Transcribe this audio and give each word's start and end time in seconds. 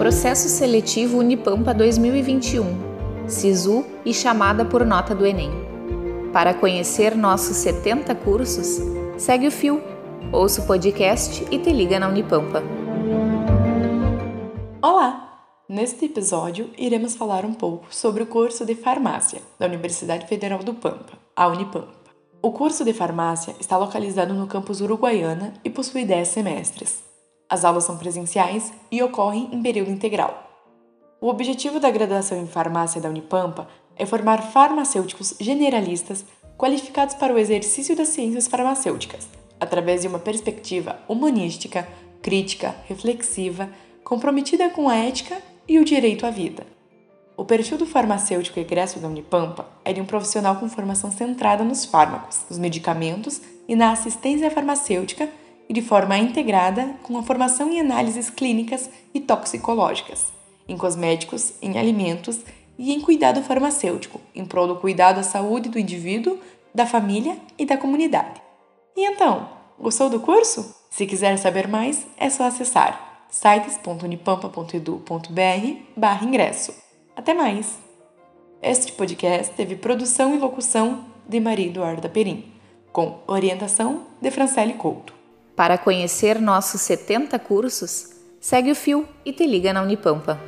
Processo 0.00 0.48
Seletivo 0.48 1.18
Unipampa 1.18 1.74
2021. 1.74 3.28
SISU 3.28 3.84
e 4.02 4.14
chamada 4.14 4.64
por 4.64 4.86
nota 4.86 5.14
do 5.14 5.26
Enem. 5.26 5.50
Para 6.32 6.54
conhecer 6.54 7.14
nossos 7.14 7.58
70 7.58 8.14
cursos, 8.14 8.78
segue 9.18 9.48
o 9.48 9.50
fio, 9.50 9.82
ouça 10.32 10.62
o 10.62 10.66
podcast 10.66 11.46
e 11.50 11.58
te 11.58 11.70
liga 11.70 12.00
na 12.00 12.08
Unipampa. 12.08 12.62
Olá! 14.80 15.44
Neste 15.68 16.06
episódio, 16.06 16.70
iremos 16.78 17.14
falar 17.14 17.44
um 17.44 17.52
pouco 17.52 17.94
sobre 17.94 18.22
o 18.22 18.26
curso 18.26 18.64
de 18.64 18.74
farmácia 18.74 19.42
da 19.58 19.66
Universidade 19.66 20.26
Federal 20.26 20.60
do 20.60 20.72
Pampa, 20.72 21.12
a 21.36 21.46
Unipampa. 21.46 21.92
O 22.40 22.52
curso 22.52 22.86
de 22.86 22.94
farmácia 22.94 23.54
está 23.60 23.76
localizado 23.76 24.32
no 24.32 24.46
campus 24.46 24.80
Uruguaiana 24.80 25.52
e 25.62 25.68
possui 25.68 26.06
10 26.06 26.26
semestres. 26.26 27.09
As 27.50 27.64
aulas 27.64 27.82
são 27.82 27.98
presenciais 27.98 28.72
e 28.92 29.02
ocorrem 29.02 29.48
em 29.50 29.60
período 29.60 29.90
integral. 29.90 30.48
O 31.20 31.28
objetivo 31.28 31.80
da 31.80 31.90
graduação 31.90 32.40
em 32.40 32.46
farmácia 32.46 33.00
da 33.00 33.08
Unipampa 33.08 33.66
é 33.96 34.06
formar 34.06 34.40
farmacêuticos 34.52 35.34
generalistas 35.40 36.24
qualificados 36.56 37.16
para 37.16 37.34
o 37.34 37.38
exercício 37.38 37.96
das 37.96 38.08
ciências 38.08 38.46
farmacêuticas, 38.46 39.28
através 39.58 40.02
de 40.02 40.06
uma 40.08 40.20
perspectiva 40.20 41.00
humanística, 41.08 41.88
crítica, 42.22 42.76
reflexiva, 42.86 43.68
comprometida 44.04 44.70
com 44.70 44.88
a 44.88 44.94
ética 44.94 45.42
e 45.66 45.80
o 45.80 45.84
direito 45.84 46.24
à 46.24 46.30
vida. 46.30 46.64
O 47.36 47.44
perfil 47.44 47.78
do 47.78 47.86
farmacêutico 47.86 48.60
egresso 48.60 49.00
da 49.00 49.08
Unipampa 49.08 49.66
é 49.84 49.92
de 49.92 50.00
um 50.00 50.04
profissional 50.04 50.56
com 50.56 50.68
formação 50.68 51.10
centrada 51.10 51.64
nos 51.64 51.84
fármacos, 51.84 52.42
nos 52.48 52.58
medicamentos 52.58 53.40
e 53.66 53.74
na 53.74 53.90
assistência 53.90 54.50
farmacêutica 54.50 55.28
e 55.70 55.72
de 55.72 55.80
forma 55.80 56.18
integrada 56.18 56.96
com 57.04 57.16
a 57.16 57.22
formação 57.22 57.70
em 57.70 57.78
análises 57.78 58.28
clínicas 58.28 58.90
e 59.14 59.20
toxicológicas, 59.20 60.32
em 60.66 60.76
cosméticos, 60.76 61.52
em 61.62 61.78
alimentos 61.78 62.40
e 62.76 62.92
em 62.92 63.00
cuidado 63.00 63.40
farmacêutico, 63.40 64.20
em 64.34 64.44
prol 64.44 64.66
do 64.66 64.74
cuidado 64.74 65.20
à 65.20 65.22
saúde 65.22 65.68
do 65.68 65.78
indivíduo, 65.78 66.40
da 66.74 66.86
família 66.86 67.38
e 67.56 67.64
da 67.64 67.76
comunidade. 67.76 68.42
E 68.96 69.06
então, 69.06 69.48
gostou 69.78 70.10
do 70.10 70.18
curso? 70.18 70.74
Se 70.90 71.06
quiser 71.06 71.36
saber 71.36 71.68
mais, 71.68 72.04
é 72.16 72.28
só 72.28 72.46
acessar 72.46 73.28
sites.unipampa.edu.br 73.30 76.24
ingresso. 76.24 76.74
Até 77.14 77.32
mais! 77.32 77.78
Este 78.60 78.90
podcast 78.90 79.54
teve 79.54 79.76
produção 79.76 80.34
e 80.34 80.38
locução 80.38 81.04
de 81.28 81.38
Maria 81.38 81.68
Eduarda 81.68 82.08
Perim, 82.08 82.52
com 82.92 83.20
orientação 83.28 84.08
de 84.20 84.32
Francelle 84.32 84.74
Couto. 84.74 85.19
Para 85.60 85.76
conhecer 85.76 86.40
nossos 86.40 86.80
70 86.80 87.38
cursos, 87.38 88.12
segue 88.40 88.72
o 88.72 88.74
fio 88.74 89.06
e 89.26 89.30
te 89.30 89.46
liga 89.46 89.74
na 89.74 89.82
Unipampa. 89.82 90.40